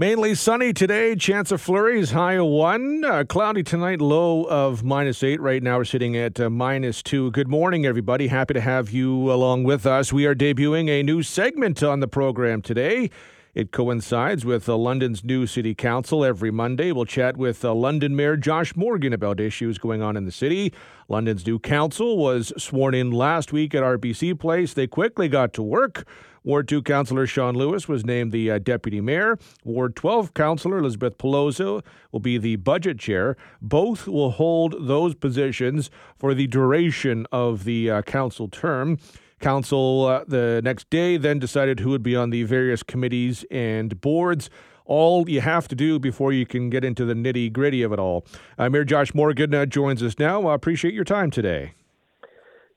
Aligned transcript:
Mainly 0.00 0.34
sunny 0.34 0.72
today, 0.72 1.14
chance 1.14 1.52
of 1.52 1.60
flurries, 1.60 2.12
high 2.12 2.32
of 2.38 2.46
one. 2.46 3.04
Uh, 3.04 3.22
cloudy 3.22 3.62
tonight, 3.62 4.00
low 4.00 4.44
of 4.44 4.82
minus 4.82 5.22
eight. 5.22 5.42
Right 5.42 5.62
now 5.62 5.76
we're 5.76 5.84
sitting 5.84 6.16
at 6.16 6.40
uh, 6.40 6.48
minus 6.48 7.02
two. 7.02 7.30
Good 7.32 7.48
morning, 7.48 7.84
everybody. 7.84 8.28
Happy 8.28 8.54
to 8.54 8.62
have 8.62 8.92
you 8.92 9.30
along 9.30 9.64
with 9.64 9.84
us. 9.84 10.10
We 10.10 10.24
are 10.24 10.34
debuting 10.34 10.88
a 10.88 11.02
new 11.02 11.22
segment 11.22 11.82
on 11.82 12.00
the 12.00 12.08
program 12.08 12.62
today. 12.62 13.10
It 13.52 13.72
coincides 13.72 14.44
with 14.44 14.68
uh, 14.68 14.76
London's 14.76 15.24
new 15.24 15.46
city 15.46 15.74
council 15.74 16.24
every 16.24 16.52
Monday. 16.52 16.92
We'll 16.92 17.04
chat 17.04 17.36
with 17.36 17.64
uh, 17.64 17.74
London 17.74 18.14
Mayor 18.14 18.36
Josh 18.36 18.76
Morgan 18.76 19.12
about 19.12 19.40
issues 19.40 19.76
going 19.76 20.02
on 20.02 20.16
in 20.16 20.24
the 20.24 20.30
city. 20.32 20.72
London's 21.08 21.44
new 21.44 21.58
council 21.58 22.16
was 22.16 22.52
sworn 22.56 22.94
in 22.94 23.10
last 23.10 23.52
week 23.52 23.74
at 23.74 23.82
RBC 23.82 24.38
Place. 24.38 24.72
They 24.72 24.86
quickly 24.86 25.28
got 25.28 25.52
to 25.54 25.62
work. 25.62 26.06
Ward 26.42 26.68
2 26.68 26.82
Councillor 26.82 27.26
Sean 27.26 27.54
Lewis 27.54 27.86
was 27.86 28.04
named 28.04 28.32
the 28.32 28.50
uh, 28.52 28.58
Deputy 28.58 29.00
Mayor. 29.00 29.36
Ward 29.64 29.94
12 29.94 30.32
Councillor 30.32 30.78
Elizabeth 30.78 31.18
Peloza 31.18 31.82
will 32.12 32.20
be 32.20 32.38
the 32.38 32.56
Budget 32.56 32.98
Chair. 32.98 33.36
Both 33.60 34.06
will 34.06 34.30
hold 34.30 34.76
those 34.86 35.14
positions 35.14 35.90
for 36.16 36.32
the 36.32 36.46
duration 36.46 37.26
of 37.30 37.64
the 37.64 37.90
uh, 37.90 38.02
council 38.02 38.48
term. 38.48 38.98
Council 39.40 40.06
uh, 40.06 40.24
the 40.26 40.60
next 40.62 40.88
day 40.90 41.16
then 41.16 41.38
decided 41.38 41.80
who 41.80 41.90
would 41.90 42.02
be 42.02 42.14
on 42.14 42.30
the 42.30 42.44
various 42.44 42.82
committees 42.82 43.44
and 43.50 44.00
boards. 44.00 44.50
All 44.84 45.28
you 45.28 45.40
have 45.40 45.68
to 45.68 45.74
do 45.74 45.98
before 45.98 46.32
you 46.32 46.46
can 46.46 46.68
get 46.68 46.84
into 46.84 47.04
the 47.04 47.14
nitty 47.14 47.52
gritty 47.52 47.82
of 47.82 47.92
it 47.92 47.98
all. 47.98 48.26
Uh, 48.58 48.68
Mayor 48.68 48.84
Josh 48.84 49.14
Morgan 49.14 49.54
uh, 49.54 49.66
joins 49.66 50.02
us 50.02 50.18
now. 50.18 50.46
I 50.48 50.54
appreciate 50.54 50.94
your 50.94 51.04
time 51.04 51.30
today. 51.30 51.74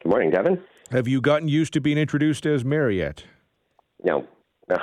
Good 0.02 0.10
morning, 0.10 0.32
Devon. 0.32 0.64
Have 0.92 1.08
you 1.08 1.22
gotten 1.22 1.48
used 1.48 1.74
to 1.74 1.82
being 1.82 1.98
introduced 1.98 2.46
as 2.46 2.64
mayor 2.64 2.90
yet? 2.90 3.24
No, 4.04 4.28
no, 4.70 4.78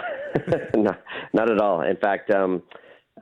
not, 0.74 1.02
not 1.32 1.50
at 1.50 1.60
all. 1.60 1.82
In 1.82 1.96
fact, 1.96 2.30
um, 2.30 2.62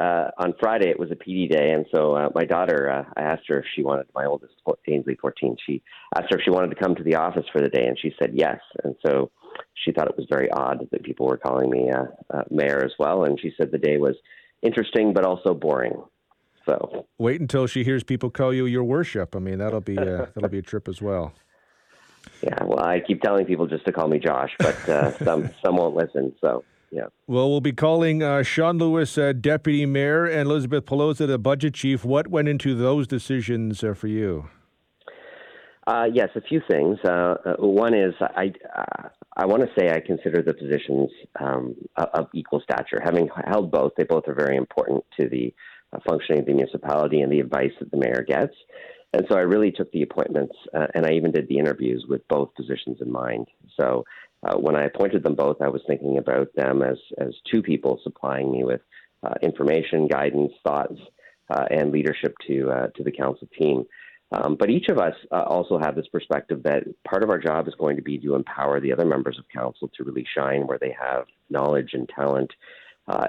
uh, 0.01 0.31
on 0.39 0.55
Friday 0.61 0.89
it 0.89 0.99
was 0.99 1.11
a 1.11 1.17
PD 1.17 1.51
day, 1.51 1.73
and 1.73 1.87
so 1.95 2.15
uh, 2.15 2.29
my 2.35 2.45
daughter, 2.45 2.91
uh, 2.91 3.05
I 3.17 3.23
asked 3.23 3.49
her 3.49 3.59
if 3.59 3.67
she 3.75 3.83
wanted. 3.83 4.07
My 4.15 4.27
oldest, 4.27 4.55
Ainsley, 4.87 5.17
fourteen, 5.21 5.57
she 5.67 5.83
asked 6.17 6.31
her 6.31 6.39
if 6.39 6.45
she 6.45 6.51
wanted 6.51 6.71
to 6.71 6.83
come 6.83 6.95
to 6.95 7.03
the 7.03 7.17
office 7.17 7.45
for 7.53 7.61
the 7.61 7.69
day, 7.69 7.87
and 7.87 7.99
she 8.01 8.15
said 8.21 8.33
yes. 8.35 8.61
And 8.85 8.95
so 9.05 9.31
she 9.85 9.93
thought 9.93 10.09
it 10.09 10.17
was 10.17 10.27
very 10.31 10.51
odd 10.51 10.87
that 10.91 11.03
people 11.03 11.27
were 11.27 11.37
calling 11.37 11.71
me 11.71 11.91
uh, 11.91 12.05
uh, 12.33 12.43
mayor 12.51 12.85
as 12.85 12.93
well, 12.99 13.25
and 13.25 13.39
she 13.41 13.53
said 13.57 13.71
the 13.71 13.79
day 13.79 13.97
was 13.97 14.17
interesting 14.63 15.13
but 15.13 15.25
also 15.25 15.55
boring. 15.55 16.03
So 16.67 17.07
wait 17.19 17.41
until 17.41 17.67
she 17.67 17.83
hears 17.83 18.05
people 18.05 18.31
call 18.31 18.53
you 18.53 18.67
your 18.67 18.85
worship. 18.85 19.35
I 19.35 19.39
mean, 19.39 19.59
that'll 19.59 19.81
be 19.81 19.97
a, 19.97 20.31
that'll 20.35 20.51
be 20.51 20.59
a 20.59 20.63
trip 20.63 20.87
as 20.87 21.01
well. 21.01 21.33
Yeah, 22.43 22.63
well, 22.65 22.85
I 22.85 23.01
keep 23.01 23.23
telling 23.23 23.47
people 23.47 23.67
just 23.67 23.85
to 23.87 23.93
call 23.93 24.09
me 24.09 24.19
Josh, 24.19 24.51
but 24.59 24.89
uh, 24.89 25.19
some 25.25 25.51
some 25.65 25.77
won't 25.77 25.97
listen. 25.97 26.35
So 26.41 26.65
yeah. 26.91 27.07
Well, 27.27 27.51
we'll 27.51 27.61
be 27.61 27.73
calling 27.73 28.23
uh, 28.23 28.43
Sean 28.43 28.79
Lewis 28.79 29.19
uh, 29.19 29.33
deputy 29.33 29.87
mayor 29.87 30.25
and 30.25 30.49
Elizabeth 30.49 30.87
Peloza 30.87 31.27
the 31.27 31.39
budget 31.39 31.75
chief. 31.75 32.05
What 32.05 32.29
went 32.29 32.49
into 32.49 32.75
those 32.75 33.07
decisions 33.07 33.85
uh, 33.85 33.95
for 33.95 34.07
you? 34.09 34.49
Uh, 35.87 36.07
yes, 36.13 36.29
a 36.35 36.41
few 36.41 36.61
things. 36.71 36.99
Uh, 37.05 37.37
uh, 37.45 37.55
one 37.59 37.95
is 37.95 38.15
I 38.21 38.53
I 39.37 39.47
want 39.47 39.63
to 39.63 39.69
say 39.79 39.91
I 39.91 40.01
consider 40.01 40.43
the 40.43 40.53
positions 40.53 41.11
um, 41.41 41.75
of 41.97 42.29
equal 42.35 42.61
stature. 42.61 43.01
Having 43.03 43.31
held 43.47 43.71
both, 43.71 43.93
they 43.97 44.05
both 44.05 44.25
are 44.29 44.35
very 44.35 44.57
important 44.57 45.05
to 45.19 45.29
the 45.29 45.55
functioning 46.07 46.41
of 46.41 46.47
the 46.47 46.53
municipality 46.53 47.21
and 47.21 47.33
the 47.33 47.41
advice 47.41 47.71
that 47.81 47.91
the 47.91 47.97
mayor 47.97 48.25
gets. 48.27 48.53
And 49.13 49.25
so 49.31 49.37
I 49.37 49.41
really 49.41 49.71
took 49.71 49.91
the 49.93 50.03
appointments 50.03 50.55
uh, 50.75 50.87
and 50.95 51.07
I 51.07 51.13
even 51.13 51.33
did 51.33 51.49
the 51.49 51.59
interviews 51.59 52.05
with 52.09 52.27
both 52.29 52.55
positions 52.55 52.99
in 53.01 53.11
mind. 53.11 53.47
So 53.81 54.05
uh, 54.43 54.57
when 54.57 54.77
I 54.77 54.85
appointed 54.85 55.23
them 55.23 55.35
both, 55.35 55.61
I 55.61 55.69
was 55.69 55.83
thinking 55.87 56.19
about 56.19 56.49
them 56.55 56.83
as, 56.83 56.99
as 57.19 57.35
two 57.53 57.63
people 57.63 58.01
supplying 58.03 58.53
me 58.53 58.65
with 58.65 58.81
uh, 59.23 59.35
information, 59.43 60.07
guidance, 60.07 60.53
thoughts, 60.67 60.99
uh, 61.51 61.65
and 61.71 61.91
leadership 61.91 62.35
to, 62.47 62.71
uh, 62.71 62.87
to 62.97 63.03
the 63.03 63.11
council 63.11 63.49
team. 63.59 63.85
Um, 64.31 64.57
but 64.59 64.71
each 64.71 64.89
of 64.91 64.99
us 64.99 65.15
uh, 65.33 65.43
also 65.43 65.79
have 65.79 65.97
this 65.97 66.07
perspective 66.09 66.63
that 66.65 66.85
part 67.09 67.23
of 67.23 67.31
our 67.31 67.39
job 67.39 67.67
is 67.67 67.75
going 67.79 67.97
to 67.97 68.03
be 68.03 68.19
to 68.19 68.35
empower 68.35 68.79
the 68.79 68.93
other 68.93 69.07
members 69.07 69.39
of 69.39 69.45
council 69.49 69.91
to 69.97 70.05
really 70.05 70.27
shine 70.37 70.67
where 70.67 70.79
they 70.79 70.95
have 71.01 71.25
knowledge 71.49 71.91
and 71.95 72.09
talent 72.09 72.53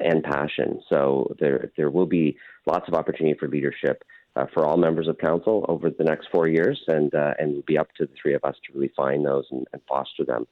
and 0.01 0.23
passion. 0.23 0.81
So 0.89 1.33
there, 1.39 1.71
there 1.77 1.89
will 1.89 2.05
be 2.05 2.37
lots 2.65 2.89
of 2.89 2.93
opportunity 2.95 3.37
for 3.39 3.47
leadership 3.47 4.03
uh, 4.35 4.45
for 4.53 4.65
all 4.65 4.77
members 4.77 5.07
of 5.07 5.17
council 5.17 5.65
over 5.67 5.89
the 5.89 6.03
next 6.03 6.27
four 6.31 6.47
years, 6.47 6.79
and 6.87 7.13
uh, 7.13 7.33
and 7.39 7.51
it'll 7.51 7.63
be 7.63 7.77
up 7.77 7.89
to 7.97 8.05
the 8.05 8.11
three 8.21 8.33
of 8.33 8.43
us 8.43 8.55
to 8.65 8.73
really 8.73 8.91
find 8.95 9.25
those 9.25 9.45
and, 9.51 9.65
and 9.73 9.81
foster 9.87 10.23
them. 10.23 10.47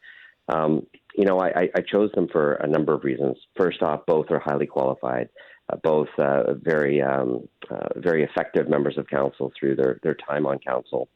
Um, 0.48 0.88
you 1.16 1.26
know, 1.26 1.40
I, 1.40 1.70
I, 1.76 1.82
chose 1.82 2.12
them 2.14 2.28
for 2.32 2.54
a 2.54 2.68
number 2.68 2.94
of 2.94 3.04
reasons. 3.04 3.38
First 3.58 3.82
off, 3.82 4.06
both 4.06 4.28
are 4.30 4.40
highly 4.40 4.68
qualified, 4.68 5.30
uh, 5.72 5.78
both 5.84 6.10
uh, 6.18 6.54
very 6.54 7.02
um, 7.02 7.50
uh, 7.70 7.90
very 7.98 8.24
effective 8.24 8.70
members 8.70 8.98
of 8.98 9.08
council 9.08 9.52
through 9.60 9.76
their 9.76 10.00
their 10.04 10.16
time 10.16 10.46
on 10.46 10.60
council. 10.60 11.10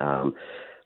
Um, 0.00 0.34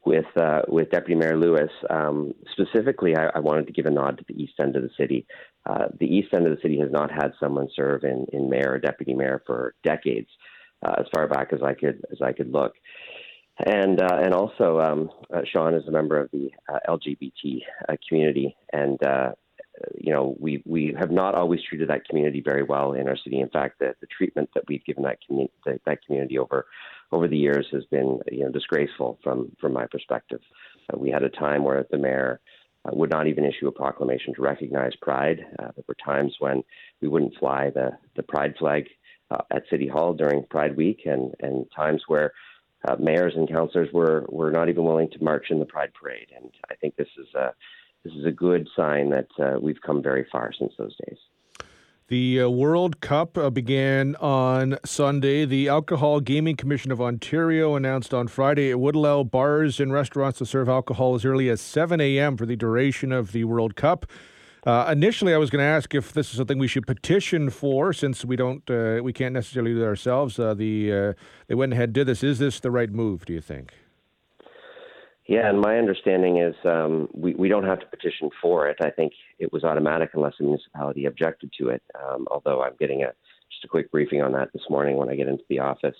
with 0.07 0.27
uh, 0.37 0.63
with 0.69 0.91
Deputy 0.91 1.15
Mayor 1.15 1.39
Lewis. 1.39 1.71
Um, 1.89 2.35
specifically, 2.53 3.17
I, 3.17 3.27
I, 3.35 3.39
wanted 3.39 3.67
to 3.67 3.73
give 3.73 3.87
a 3.87 3.91
nod 3.91 4.19
to 4.19 4.25
the 4.29 4.41
east 4.43 4.55
end 4.61 4.77
of 4.77 4.83
the 4.83 4.91
city. 4.99 5.27
Uh, 5.67 5.87
the 5.99 6.07
east 6.07 6.29
end 6.35 6.47
of 6.47 6.55
the 6.55 6.61
city 6.61 6.79
has 6.81 6.91
not 6.91 7.11
had 7.11 7.33
someone 7.41 7.69
serve 7.75 8.05
in, 8.05 8.27
in 8.33 8.51
mayor 8.51 8.73
or 8.73 8.79
deputy 8.79 9.15
mayor 9.15 9.43
for 9.47 9.75
decades 9.83 10.29
uh, 10.85 10.95
as 10.99 11.07
far 11.15 11.27
back 11.27 11.53
as 11.53 11.61
I 11.63 11.75
could 11.75 12.05
as 12.13 12.21
I 12.23 12.33
could 12.33 12.53
look. 12.53 12.75
And 13.59 14.01
uh, 14.01 14.19
and 14.21 14.35
also, 14.35 14.81
um, 14.81 15.11
uh, 15.33 15.43
Sean 15.45 15.75
is 15.75 15.87
a 15.87 15.93
member 15.93 16.19
of 16.19 16.29
the 16.33 16.51
uh, 16.69 16.79
LGBT 16.89 17.63
uh, 17.89 17.95
community, 18.09 18.57
and 18.73 19.01
uh, 19.05 19.31
you 19.97 20.13
know 20.13 20.35
we 20.41 20.61
we 20.67 20.95
have 20.99 21.13
not 21.13 21.37
always 21.37 21.61
treated 21.69 21.89
that 21.89 22.05
community 22.09 22.43
very 22.45 22.65
well 22.65 22.95
in 22.95 23.07
our 23.07 23.17
city. 23.17 23.39
In 23.39 23.49
fact, 23.49 23.79
the, 23.79 23.95
the 24.01 24.09
treatment 24.09 24.51
that 24.55 24.65
we've 24.67 24.85
given 24.85 25.05
that 25.05 25.19
community 25.25 25.53
that 25.87 26.05
community 26.05 26.37
over 26.37 26.67
over 27.13 27.29
the 27.29 27.37
years 27.37 27.67
has 27.71 27.85
been 27.85 28.19
you 28.31 28.41
know 28.41 28.51
disgraceful 28.51 29.21
from 29.23 29.53
from 29.61 29.73
my 29.73 29.87
perspective. 29.87 30.41
we 30.97 31.11
had 31.11 31.23
a 31.23 31.31
time 31.31 31.63
where 31.63 31.87
the 31.93 31.99
mayor 31.99 32.41
uh, 32.85 32.91
would 32.93 33.11
not 33.11 33.27
even 33.27 33.45
issue 33.45 33.69
a 33.69 33.73
proclamation 33.73 34.35
to 34.35 34.43
recognize 34.43 34.93
Pride. 35.01 35.47
Uh, 35.59 35.69
there 35.77 35.85
were 35.87 35.97
times 36.05 36.35
when 36.41 36.63
we 37.01 37.09
wouldn't 37.09 37.37
fly 37.39 37.71
the, 37.71 37.91
the 38.17 38.23
Pride 38.23 38.55
flag 38.59 38.87
uh, 39.31 39.43
at 39.51 39.63
City 39.71 39.89
Hall 39.89 40.13
during 40.13 40.45
Pride 40.51 40.77
Week, 40.77 41.03
and 41.07 41.35
and 41.41 41.67
times 41.75 42.03
where 42.09 42.33
uh, 42.87 42.97
mayors 42.99 43.35
and 43.37 43.49
councillors 43.49 43.93
were 43.93 44.25
were 44.29 44.51
not 44.51 44.69
even 44.69 44.85
willing 44.85 45.11
to 45.11 45.23
march 45.23 45.47
in 45.51 45.59
the 45.59 45.65
Pride 45.65 45.93
Parade. 45.95 46.29
And 46.37 46.51
I 46.71 46.75
think 46.75 46.97
this 46.97 47.09
is 47.19 47.33
a 47.35 47.55
this 48.05 48.13
is 48.15 48.27
a 48.27 48.31
good 48.31 48.69
sign 48.77 49.11
that 49.11 49.29
uh, 49.39 49.59
we've 49.61 49.81
come 49.81 50.03
very 50.03 50.27
far 50.31 50.53
since 50.59 50.73
those 50.77 50.95
days. 51.07 51.19
The 52.09 52.43
uh, 52.43 52.49
World 52.51 53.01
Cup 53.01 53.39
uh, 53.39 53.49
began 53.49 54.15
on 54.17 54.77
Sunday. 54.85 55.47
The 55.47 55.71
Alcohol 55.71 56.21
Gaming 56.21 56.55
Commission 56.55 56.93
of 56.93 57.01
Ontario 57.01 57.77
announced 57.77 58.13
on 58.13 58.29
Friday 58.29 58.69
it 58.69 58.79
would 58.79 58.95
allow 58.95 59.23
bars 59.23 59.81
and 59.81 59.91
restaurants 59.91 60.37
to 60.39 60.47
serve 60.47 60.69
alcohol 60.69 61.15
as 61.15 61.25
early 61.25 61.49
as 61.49 61.63
7 61.63 62.03
a.m. 62.03 62.37
for 62.37 62.45
the 62.45 62.57
duration 62.57 63.11
of 63.11 63.33
the 63.33 63.45
World 63.45 63.75
Cup. 63.75 64.05
Uh, 64.67 64.89
initially, 64.91 65.35
I 65.35 65.37
was 65.37 65.51
going 65.51 65.63
to 65.63 65.67
ask 65.67 65.95
if 65.95 66.13
this 66.13 66.31
is 66.31 66.37
something 66.39 66.59
we 66.59 66.69
should 66.69 66.87
petition 66.87 67.51
for, 67.51 67.93
since 67.93 68.25
we 68.25 68.35
don't, 68.35 68.63
uh, 68.71 69.01
we 69.03 69.13
can't 69.13 69.35
necessarily 69.35 69.75
do 69.75 69.83
it 69.83 69.87
ourselves. 69.87 70.39
Uh, 70.39 70.55
the 70.55 70.93
uh, 70.93 71.13
they 71.49 71.55
went 71.55 71.75
ahead 71.75 71.85
and 71.85 71.93
did 71.93 72.07
this. 72.07 72.23
Is 72.23 72.39
this 72.39 72.61
the 72.61 72.71
right 72.71 72.91
move? 72.91 73.27
Do 73.27 73.35
you 73.35 73.43
think? 73.43 73.75
Yeah, 75.27 75.49
and 75.49 75.61
my 75.61 75.77
understanding 75.77 76.39
is 76.39 76.55
um, 76.65 77.09
we 77.13 77.35
we 77.35 77.49
don't 77.49 77.65
have 77.65 77.81
to 77.81 77.87
petition 77.87 78.31
for 78.41 78.67
it. 78.69 78.79
I 78.81 78.91
think 78.91 79.13
it 79.39 79.53
was 79.53 79.65
automatic 79.65 80.11
unless 80.15 80.35
a 80.41 80.43
municipality 80.43 81.05
objected 81.05 81.51
to 81.61 81.69
it. 81.69 81.83
Um, 82.03 82.27
although 82.31 82.63
I'm 82.63 82.77
getting 82.81 83.03
a 83.03 83.13
just 83.51 83.65
a 83.65 83.69
quick 83.69 83.91
briefing 83.91 84.23
on 84.23 84.33
that 84.33 84.49
this 84.55 84.63
morning 84.71 84.97
when 84.97 85.11
I 85.11 85.15
get 85.15 85.29
into 85.29 85.45
the 85.51 85.59
office. 85.59 85.97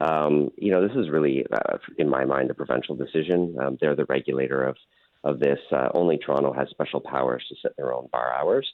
Um, 0.00 0.50
you 0.56 0.70
know, 0.70 0.86
this 0.86 0.96
is 0.96 1.10
really, 1.10 1.44
uh, 1.52 1.76
in 1.98 2.08
my 2.08 2.24
mind, 2.24 2.50
a 2.50 2.54
provincial 2.54 2.96
decision. 2.96 3.54
Um, 3.60 3.76
they're 3.80 3.96
the 3.96 4.06
regulator 4.06 4.64
of 4.64 4.76
of 5.24 5.40
this. 5.40 5.58
Uh, 5.72 5.88
only 5.94 6.18
Toronto 6.18 6.52
has 6.52 6.68
special 6.70 7.00
powers 7.00 7.44
to 7.48 7.56
set 7.62 7.76
their 7.76 7.94
own 7.94 8.08
bar 8.12 8.34
hours. 8.34 8.70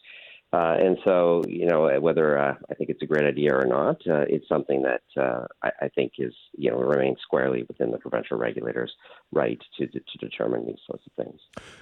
Uh, 0.53 0.77
and 0.79 0.97
so, 1.05 1.43
you 1.49 1.67
know, 1.67 1.91
whether 2.01 2.39
uh, 2.39 2.55
I 2.70 2.75
think 2.75 2.88
it's 2.88 3.03
a 3.03 3.06
great 3.06 3.25
idea 3.26 3.53
or 3.53 3.67
not, 3.67 3.97
uh, 4.09 4.25
it's 4.29 4.49
something 4.49 4.82
that 4.82 5.03
uh, 5.20 5.44
I, 5.62 5.70
I, 5.82 5.88
think 5.88 6.12
is, 6.19 6.32
you 6.56 6.70
know, 6.70 6.79
remains 6.79 7.19
squarely 7.20 7.65
within 7.67 7.91
the 7.91 7.99
provincial 7.99 8.38
regulators' 8.38 8.93
right 9.32 9.61
to, 9.76 9.87
to, 9.88 9.99
to 9.99 10.19
determine 10.19 10.65
these 10.65 10.79
sorts 10.87 11.03
of 11.05 11.25
things. 11.25 11.41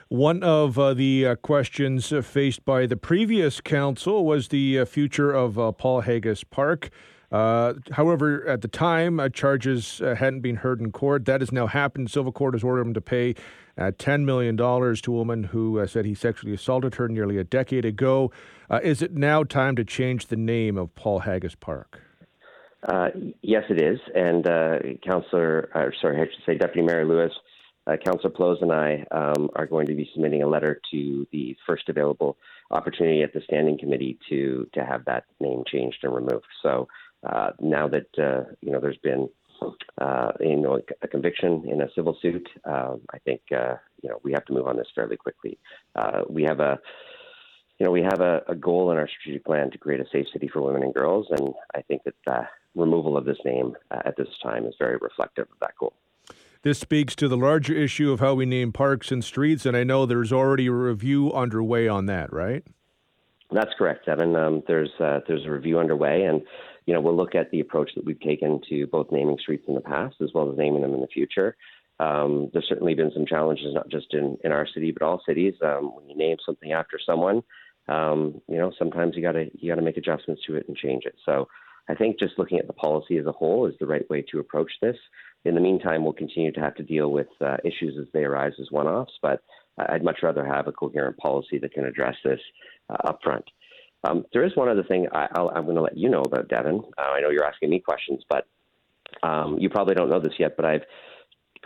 One 0.08 0.42
of 0.42 0.78
uh, 0.78 0.94
the 0.94 1.36
questions 1.42 2.12
faced 2.22 2.64
by 2.64 2.86
the 2.86 2.96
previous 2.96 3.60
council 3.60 4.24
was 4.24 4.48
the 4.48 4.86
future 4.86 5.30
of 5.30 5.76
Paul 5.76 6.00
Haggis 6.00 6.42
Park. 6.42 6.90
Uh, 7.34 7.74
however, 7.90 8.46
at 8.46 8.62
the 8.62 8.68
time, 8.68 9.18
uh, 9.18 9.28
charges 9.28 10.00
uh, 10.00 10.14
hadn't 10.14 10.40
been 10.40 10.54
heard 10.56 10.80
in 10.80 10.92
court. 10.92 11.24
That 11.24 11.40
has 11.40 11.50
now 11.50 11.66
happened. 11.66 12.08
Civil 12.08 12.30
court 12.30 12.54
has 12.54 12.62
ordered 12.62 12.82
him 12.82 12.94
to 12.94 13.00
pay 13.00 13.34
$10 13.78 14.24
million 14.24 14.56
to 14.56 15.12
a 15.12 15.14
woman 15.14 15.44
who 15.44 15.80
uh, 15.80 15.86
said 15.86 16.04
he 16.04 16.14
sexually 16.14 16.54
assaulted 16.54 16.94
her 16.96 17.08
nearly 17.08 17.38
a 17.38 17.44
decade 17.44 17.84
ago. 17.84 18.30
is 18.82 19.02
it 19.02 19.12
now 19.12 19.44
time 19.44 19.76
to 19.76 19.84
change 19.84 20.26
the 20.26 20.36
name 20.36 20.76
of 20.76 20.94
Paul 20.94 21.20
Haggis 21.20 21.54
Park? 21.54 22.00
yes, 23.42 23.64
it 23.70 23.80
is. 23.80 23.98
And 24.14 24.44
Councillor, 25.02 25.70
sorry, 26.00 26.20
I 26.20 26.24
should 26.24 26.44
say 26.46 26.58
Deputy 26.58 26.86
Mary 26.86 27.04
Lewis 27.04 27.32
uh, 27.86 27.96
Councillor 28.04 28.30
Peloza 28.30 28.62
and 28.62 28.72
I 28.72 29.04
um, 29.10 29.50
are 29.56 29.66
going 29.66 29.86
to 29.86 29.94
be 29.94 30.08
submitting 30.14 30.42
a 30.42 30.48
letter 30.48 30.80
to 30.90 31.26
the 31.32 31.56
first 31.66 31.88
available 31.88 32.36
opportunity 32.70 33.22
at 33.22 33.32
the 33.32 33.42
standing 33.42 33.78
committee 33.78 34.18
to 34.30 34.68
to 34.72 34.84
have 34.84 35.04
that 35.04 35.24
name 35.40 35.64
changed 35.70 35.98
and 36.02 36.14
removed. 36.14 36.46
So 36.62 36.88
uh, 37.24 37.50
now 37.60 37.88
that 37.88 38.06
uh, 38.18 38.50
you 38.60 38.72
know 38.72 38.80
there's 38.80 38.98
been 38.98 39.28
uh, 40.00 40.32
you 40.40 40.56
know 40.56 40.80
a 41.02 41.08
conviction 41.08 41.64
in 41.68 41.82
a 41.82 41.88
civil 41.94 42.16
suit, 42.20 42.48
um, 42.64 43.00
I 43.12 43.18
think 43.18 43.40
uh, 43.52 43.74
you 44.02 44.08
know 44.08 44.20
we 44.22 44.32
have 44.32 44.44
to 44.46 44.52
move 44.52 44.66
on 44.66 44.76
this 44.76 44.88
fairly 44.94 45.16
quickly. 45.16 45.58
Uh, 45.94 46.22
we 46.28 46.42
have 46.44 46.60
a 46.60 46.78
you 47.78 47.86
know 47.86 47.92
we 47.92 48.02
have 48.02 48.20
a, 48.20 48.42
a, 48.48 48.54
goal 48.54 48.90
in 48.90 48.96
our 48.96 49.08
strategic 49.08 49.44
plan 49.44 49.70
to 49.70 49.78
create 49.78 50.00
a 50.00 50.06
safe 50.12 50.26
city 50.32 50.48
for 50.48 50.62
women 50.62 50.82
and 50.82 50.94
girls, 50.94 51.26
and 51.30 51.54
I 51.74 51.82
think 51.82 52.04
that 52.04 52.14
the 52.26 52.46
removal 52.74 53.16
of 53.16 53.24
this 53.24 53.38
name 53.44 53.74
at 53.90 54.16
this 54.16 54.28
time 54.42 54.66
is 54.66 54.74
very 54.78 54.96
reflective 54.96 55.46
of 55.50 55.58
that 55.60 55.76
goal. 55.78 55.94
This 56.62 56.78
speaks 56.78 57.14
to 57.16 57.28
the 57.28 57.36
larger 57.36 57.74
issue 57.74 58.10
of 58.10 58.20
how 58.20 58.34
we 58.34 58.46
name 58.46 58.72
parks 58.72 59.12
and 59.12 59.22
streets, 59.22 59.66
and 59.66 59.76
I 59.76 59.84
know 59.84 60.06
there's 60.06 60.32
already 60.32 60.68
a 60.68 60.72
review 60.72 61.30
underway 61.32 61.88
on 61.88 62.06
that, 62.06 62.32
right? 62.32 62.64
That's 63.50 63.72
correct, 63.76 64.08
Evan. 64.08 64.34
Um, 64.34 64.62
there's 64.66 64.90
uh, 64.98 65.20
there's 65.28 65.44
a 65.44 65.50
review 65.50 65.78
underway, 65.78 66.24
and 66.24 66.42
you 66.86 66.94
know 66.94 67.00
we'll 67.00 67.16
look 67.16 67.34
at 67.34 67.50
the 67.50 67.60
approach 67.60 67.90
that 67.94 68.04
we've 68.04 68.20
taken 68.20 68.60
to 68.68 68.86
both 68.86 69.10
naming 69.10 69.38
streets 69.38 69.64
in 69.68 69.74
the 69.74 69.80
past 69.80 70.16
as 70.22 70.30
well 70.34 70.50
as 70.50 70.58
naming 70.58 70.82
them 70.82 70.94
in 70.94 71.00
the 71.00 71.06
future. 71.06 71.56
Um, 72.00 72.50
there's 72.52 72.68
certainly 72.68 72.94
been 72.94 73.12
some 73.14 73.26
challenges, 73.26 73.72
not 73.72 73.88
just 73.88 74.12
in, 74.14 74.36
in 74.42 74.50
our 74.50 74.66
city, 74.66 74.90
but 74.90 75.04
all 75.04 75.22
cities. 75.26 75.54
Um, 75.64 75.94
when 75.94 76.08
you 76.08 76.16
name 76.16 76.36
something 76.44 76.72
after 76.72 76.98
someone, 77.04 77.42
um, 77.88 78.40
you 78.48 78.58
know 78.58 78.72
sometimes 78.78 79.14
you 79.16 79.22
gotta 79.22 79.46
you 79.54 79.70
gotta 79.70 79.82
make 79.82 79.96
adjustments 79.96 80.42
to 80.46 80.56
it 80.56 80.66
and 80.68 80.76
change 80.76 81.04
it. 81.04 81.14
So 81.24 81.48
I 81.88 81.94
think 81.94 82.18
just 82.18 82.38
looking 82.38 82.58
at 82.58 82.66
the 82.66 82.72
policy 82.72 83.18
as 83.18 83.26
a 83.26 83.32
whole 83.32 83.66
is 83.66 83.74
the 83.78 83.86
right 83.86 84.08
way 84.10 84.24
to 84.30 84.38
approach 84.38 84.72
this. 84.80 84.96
In 85.44 85.54
the 85.54 85.60
meantime, 85.60 86.02
we'll 86.02 86.14
continue 86.14 86.50
to 86.52 86.60
have 86.60 86.74
to 86.76 86.82
deal 86.82 87.10
with 87.10 87.28
uh, 87.40 87.58
issues 87.64 87.96
as 88.00 88.06
they 88.12 88.24
arise 88.24 88.54
as 88.58 88.70
one 88.70 88.86
offs, 88.86 89.12
but 89.20 89.42
I'd 89.78 90.04
much 90.04 90.18
rather 90.22 90.44
have 90.44 90.66
a 90.66 90.72
coherent 90.72 91.16
policy 91.18 91.58
that 91.58 91.72
can 91.72 91.84
address 91.84 92.16
this 92.24 92.40
uh, 92.88 93.12
upfront. 93.12 93.42
Um, 94.04 94.24
there 94.32 94.44
is 94.44 94.52
one 94.54 94.68
other 94.68 94.84
thing 94.84 95.08
I, 95.12 95.28
am 95.56 95.64
going 95.64 95.76
to 95.76 95.82
let 95.82 95.96
you 95.96 96.10
know 96.10 96.20
about, 96.20 96.48
Devon. 96.48 96.82
Uh, 96.98 97.00
I 97.00 97.20
know 97.20 97.30
you're 97.30 97.44
asking 97.44 97.70
me 97.70 97.80
questions, 97.80 98.22
but 98.28 98.46
um, 99.22 99.58
you 99.58 99.70
probably 99.70 99.94
don't 99.94 100.10
know 100.10 100.20
this 100.20 100.34
yet, 100.38 100.56
but 100.56 100.66
I've 100.66 100.82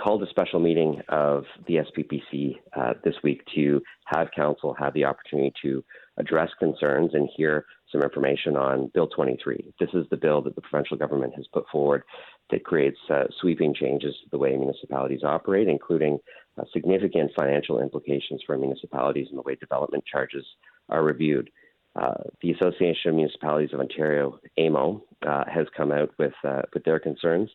called 0.02 0.22
a 0.22 0.30
special 0.30 0.60
meeting 0.60 1.00
of 1.08 1.44
the 1.66 1.76
SPPC 1.76 2.56
uh, 2.76 2.94
this 3.02 3.16
week 3.24 3.42
to 3.56 3.82
have 4.06 4.28
council 4.34 4.76
have 4.78 4.94
the 4.94 5.04
opportunity 5.04 5.52
to 5.62 5.84
address 6.18 6.50
concerns 6.60 7.10
and 7.14 7.28
hear 7.36 7.64
some 7.90 8.02
information 8.02 8.56
on 8.56 8.90
Bill 8.94 9.08
23. 9.08 9.72
This 9.80 9.88
is 9.94 10.06
the 10.10 10.16
bill 10.16 10.42
that 10.42 10.54
the 10.54 10.60
provincial 10.60 10.96
government 10.96 11.34
has 11.34 11.46
put 11.52 11.64
forward 11.72 12.04
that 12.50 12.64
creates 12.64 12.98
uh, 13.10 13.24
sweeping 13.40 13.74
changes 13.74 14.14
to 14.22 14.30
the 14.30 14.38
way 14.38 14.56
municipalities 14.56 15.24
operate, 15.24 15.68
including 15.68 16.18
uh, 16.60 16.64
significant 16.72 17.32
financial 17.36 17.80
implications 17.80 18.42
for 18.46 18.56
municipalities 18.56 19.26
and 19.30 19.38
the 19.38 19.42
way 19.42 19.56
development 19.56 20.04
charges 20.06 20.44
are 20.88 21.02
reviewed. 21.02 21.50
Uh, 21.98 22.14
the 22.42 22.52
Association 22.52 23.10
of 23.10 23.14
Municipalities 23.16 23.72
of 23.72 23.80
Ontario, 23.80 24.38
AMO, 24.56 25.02
uh, 25.26 25.44
has 25.52 25.66
come 25.76 25.90
out 25.90 26.10
with 26.18 26.34
uh, 26.44 26.62
with 26.72 26.84
their 26.84 27.00
concerns. 27.00 27.50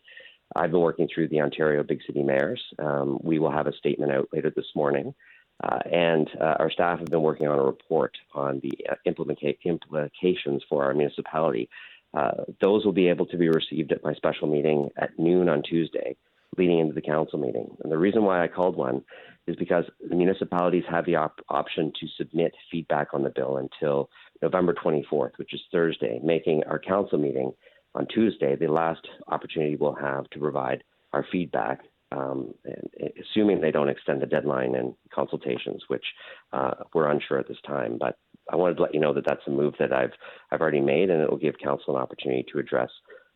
I've 0.55 0.71
been 0.71 0.81
working 0.81 1.07
through 1.13 1.29
the 1.29 1.41
Ontario 1.41 1.81
Big 1.83 2.01
City 2.05 2.21
Mayors. 2.23 2.61
Um, 2.77 3.19
we 3.23 3.39
will 3.39 3.51
have 3.51 3.67
a 3.67 3.73
statement 3.73 4.11
out 4.11 4.27
later 4.33 4.51
this 4.53 4.65
morning 4.75 5.15
uh, 5.63 5.79
and 5.91 6.29
uh, 6.41 6.55
our 6.59 6.69
staff 6.69 6.99
have 6.99 7.07
been 7.07 7.21
working 7.21 7.47
on 7.47 7.57
a 7.57 7.63
report 7.63 8.11
on 8.35 8.59
the 8.61 8.71
implementa- 9.07 9.57
implications 9.63 10.61
for 10.67 10.83
our 10.83 10.93
municipality. 10.93 11.69
Those 12.61 12.85
will 12.85 12.91
be 12.91 13.07
able 13.07 13.25
to 13.27 13.37
be 13.37 13.49
received 13.49 13.91
at 13.91 14.03
my 14.03 14.13
special 14.13 14.47
meeting 14.47 14.89
at 14.97 15.17
noon 15.17 15.47
on 15.47 15.63
Tuesday, 15.63 16.15
leading 16.57 16.79
into 16.79 16.93
the 16.93 17.01
council 17.01 17.39
meeting. 17.39 17.75
And 17.81 17.91
the 17.91 17.97
reason 17.97 18.23
why 18.23 18.43
I 18.43 18.47
called 18.47 18.75
one 18.75 19.03
is 19.47 19.55
because 19.57 19.85
the 20.09 20.15
municipalities 20.15 20.83
have 20.89 21.05
the 21.05 21.15
op- 21.15 21.41
option 21.49 21.91
to 21.99 22.07
submit 22.17 22.53
feedback 22.71 23.07
on 23.13 23.23
the 23.23 23.29
bill 23.29 23.57
until 23.57 24.09
November 24.41 24.73
24th, 24.73 25.31
which 25.37 25.53
is 25.53 25.61
Thursday, 25.71 26.19
making 26.23 26.63
our 26.65 26.79
council 26.79 27.17
meeting 27.17 27.51
on 27.95 28.07
Tuesday 28.07 28.55
the 28.55 28.67
last 28.67 29.07
opportunity 29.27 29.75
we'll 29.75 29.93
have 29.93 30.29
to 30.31 30.39
provide 30.39 30.83
our 31.11 31.25
feedback 31.31 31.81
um, 32.13 32.53
assuming 33.19 33.61
they 33.61 33.71
don't 33.71 33.89
extend 33.89 34.21
the 34.21 34.25
deadline 34.25 34.75
in 34.75 34.93
consultations, 35.13 35.83
which 35.87 36.05
uh, 36.51 36.71
we're 36.93 37.09
unsure 37.09 37.39
at 37.39 37.47
this 37.47 37.57
time. 37.65 37.97
But 37.99 38.17
I 38.51 38.55
wanted 38.55 38.75
to 38.77 38.83
let 38.83 38.93
you 38.93 38.99
know 38.99 39.13
that 39.13 39.25
that's 39.25 39.47
a 39.47 39.51
move 39.51 39.73
that 39.79 39.93
I've 39.93 40.11
I've 40.51 40.61
already 40.61 40.81
made, 40.81 41.09
and 41.09 41.21
it 41.21 41.29
will 41.29 41.37
give 41.37 41.55
council 41.63 41.95
an 41.95 42.01
opportunity 42.01 42.45
to 42.51 42.59
address 42.59 42.89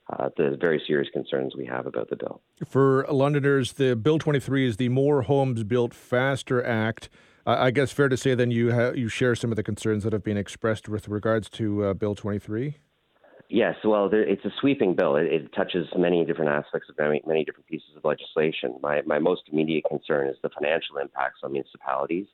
uh, 0.09 0.29
the 0.37 0.57
very 0.59 0.81
serious 0.85 1.09
concerns 1.11 1.55
we 1.55 1.65
have 1.65 1.85
about 1.85 2.09
the 2.09 2.15
bill. 2.15 2.41
For 2.65 3.05
Londoners, 3.09 3.73
the 3.73 3.95
Bill 3.95 4.19
23 4.19 4.67
is 4.67 4.77
the 4.77 4.89
More 4.89 5.23
Homes 5.23 5.63
Built 5.63 5.93
Faster 5.93 6.63
Act. 6.63 7.09
I 7.45 7.71
guess 7.71 7.93
fair 7.93 8.09
to 8.09 8.17
say 8.17 8.35
then 8.35 8.51
you 8.51 8.73
ha- 8.73 8.91
you 8.91 9.07
share 9.07 9.33
some 9.33 9.53
of 9.53 9.55
the 9.55 9.63
concerns 9.63 10.03
that 10.03 10.11
have 10.11 10.23
been 10.23 10.35
expressed 10.35 10.89
with 10.89 11.07
regards 11.07 11.49
to 11.51 11.85
uh, 11.85 11.93
Bill 11.93 12.13
23. 12.13 12.75
Yes, 13.49 13.75
well, 13.85 14.09
there, 14.09 14.23
it's 14.23 14.43
a 14.43 14.51
sweeping 14.59 14.93
bill. 14.93 15.15
It, 15.15 15.27
it, 15.27 15.53
touches 15.55 15.87
many 15.97 16.25
different 16.25 16.51
aspects 16.51 16.89
of 16.89 16.97
many, 16.97 17.21
many 17.25 17.45
different 17.45 17.65
pieces 17.67 17.87
of 17.95 18.03
legislation. 18.03 18.75
My, 18.81 19.01
my 19.05 19.19
most 19.19 19.43
immediate 19.51 19.85
concern 19.87 20.27
is 20.27 20.35
the 20.43 20.49
financial 20.49 20.97
impacts 20.97 21.39
on 21.43 21.53
municipalities. 21.53 22.27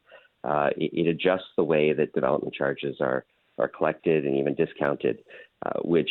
Uh, 0.44 0.70
it, 0.76 0.92
it, 0.92 1.08
adjusts 1.08 1.52
the 1.56 1.64
way 1.64 1.94
that 1.94 2.14
development 2.14 2.56
charges 2.56 2.98
are, 3.00 3.26
are 3.60 3.68
collected 3.68 4.26
and 4.26 4.38
even 4.38 4.56
discounted, 4.56 5.20
uh, 5.64 5.80
which, 5.84 6.10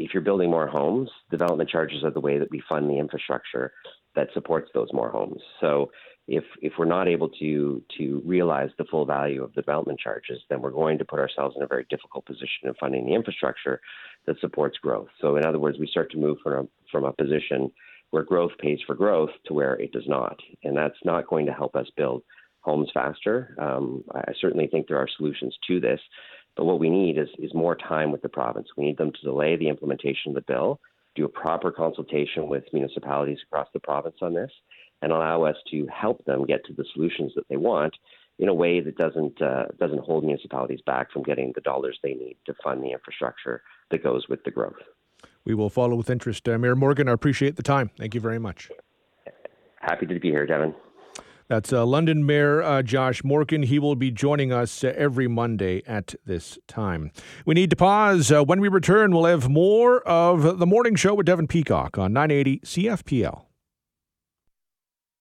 if 0.00 0.14
you're 0.14 0.22
building 0.22 0.50
more 0.50 0.66
homes, 0.66 1.10
development 1.30 1.68
charges 1.68 2.02
are 2.02 2.10
the 2.10 2.20
way 2.20 2.38
that 2.38 2.50
we 2.50 2.62
fund 2.68 2.88
the 2.88 2.98
infrastructure 2.98 3.72
that 4.16 4.28
supports 4.32 4.70
those 4.74 4.88
more 4.92 5.10
homes. 5.10 5.40
So 5.60 5.90
if 6.26 6.44
if 6.62 6.72
we're 6.78 6.86
not 6.86 7.06
able 7.06 7.28
to 7.40 7.82
to 7.98 8.22
realize 8.24 8.70
the 8.78 8.84
full 8.84 9.04
value 9.04 9.44
of 9.44 9.54
development 9.54 10.00
charges, 10.00 10.40
then 10.48 10.62
we're 10.62 10.70
going 10.70 10.96
to 10.98 11.04
put 11.04 11.18
ourselves 11.18 11.54
in 11.56 11.62
a 11.62 11.66
very 11.66 11.86
difficult 11.90 12.24
position 12.24 12.68
of 12.68 12.76
funding 12.80 13.04
the 13.04 13.14
infrastructure 13.14 13.80
that 14.26 14.40
supports 14.40 14.78
growth. 14.78 15.08
So 15.20 15.36
in 15.36 15.44
other 15.44 15.58
words, 15.58 15.78
we 15.78 15.86
start 15.86 16.10
to 16.12 16.18
move 16.18 16.38
from 16.42 16.52
a, 16.52 16.68
from 16.90 17.04
a 17.04 17.12
position 17.12 17.70
where 18.10 18.22
growth 18.22 18.52
pays 18.58 18.80
for 18.86 18.94
growth 18.94 19.30
to 19.46 19.54
where 19.54 19.74
it 19.74 19.92
does 19.92 20.08
not, 20.08 20.38
and 20.64 20.76
that's 20.76 21.04
not 21.04 21.28
going 21.28 21.46
to 21.46 21.52
help 21.52 21.76
us 21.76 21.86
build 21.96 22.22
homes 22.62 22.90
faster. 22.92 23.54
Um, 23.58 24.04
I 24.14 24.32
certainly 24.40 24.66
think 24.66 24.86
there 24.86 24.98
are 24.98 25.08
solutions 25.16 25.56
to 25.68 25.80
this, 25.80 26.00
but 26.56 26.64
what 26.64 26.80
we 26.80 26.90
need 26.90 27.18
is 27.18 27.28
is 27.38 27.54
more 27.54 27.74
time 27.74 28.12
with 28.12 28.22
the 28.22 28.28
province. 28.28 28.68
We 28.76 28.84
need 28.84 28.98
them 28.98 29.12
to 29.12 29.20
delay 29.22 29.56
the 29.56 29.68
implementation 29.68 30.30
of 30.30 30.34
the 30.34 30.52
bill, 30.52 30.80
do 31.14 31.24
a 31.24 31.28
proper 31.28 31.70
consultation 31.70 32.48
with 32.48 32.64
municipalities 32.72 33.38
across 33.46 33.68
the 33.72 33.80
province 33.80 34.16
on 34.22 34.34
this 34.34 34.50
and 35.02 35.12
allow 35.12 35.44
us 35.44 35.56
to 35.70 35.86
help 35.86 36.24
them 36.24 36.44
get 36.44 36.64
to 36.66 36.72
the 36.74 36.84
solutions 36.92 37.32
that 37.34 37.48
they 37.48 37.56
want 37.56 37.94
in 38.38 38.48
a 38.48 38.54
way 38.54 38.80
that 38.80 38.96
doesn't 38.96 39.40
uh, 39.40 39.64
doesn't 39.78 40.00
hold 40.00 40.24
municipalities 40.24 40.80
back 40.86 41.10
from 41.12 41.22
getting 41.22 41.52
the 41.54 41.60
dollars 41.60 41.98
they 42.02 42.14
need 42.14 42.36
to 42.46 42.54
fund 42.62 42.82
the 42.82 42.90
infrastructure 42.90 43.62
that 43.90 44.02
goes 44.02 44.26
with 44.28 44.42
the 44.44 44.50
growth. 44.50 44.80
We 45.44 45.54
will 45.54 45.70
follow 45.70 45.96
with 45.96 46.10
interest. 46.10 46.48
Uh, 46.48 46.58
Mayor 46.58 46.76
Morgan, 46.76 47.08
I 47.08 47.12
appreciate 47.12 47.56
the 47.56 47.62
time. 47.62 47.90
Thank 47.96 48.14
you 48.14 48.20
very 48.20 48.38
much. 48.38 48.70
Happy 49.80 50.06
to 50.06 50.18
be 50.18 50.28
here, 50.28 50.46
Devon. 50.46 50.74
That's 51.50 51.72
uh, 51.72 51.84
London 51.84 52.24
Mayor 52.24 52.62
uh, 52.62 52.80
Josh 52.80 53.24
Morgan. 53.24 53.64
He 53.64 53.80
will 53.80 53.96
be 53.96 54.12
joining 54.12 54.52
us 54.52 54.84
uh, 54.84 54.94
every 54.96 55.26
Monday 55.26 55.82
at 55.84 56.14
this 56.24 56.60
time. 56.68 57.10
We 57.44 57.54
need 57.54 57.70
to 57.70 57.76
pause. 57.76 58.30
Uh, 58.30 58.44
when 58.44 58.60
we 58.60 58.68
return, 58.68 59.10
we'll 59.10 59.24
have 59.24 59.48
more 59.48 60.00
of 60.06 60.60
the 60.60 60.66
morning 60.66 60.94
show 60.94 61.12
with 61.12 61.26
Devon 61.26 61.48
Peacock 61.48 61.98
on 61.98 62.12
980 62.12 62.60
CFPL. 62.60 63.49